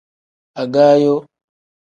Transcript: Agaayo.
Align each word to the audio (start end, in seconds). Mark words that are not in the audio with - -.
Agaayo. 0.61 1.15